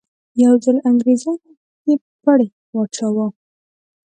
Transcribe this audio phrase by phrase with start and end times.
[0.43, 1.93] یو ځل انګریزانو په کې
[2.23, 3.27] پړی واچاوه.